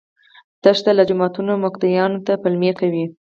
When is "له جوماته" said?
0.97-1.39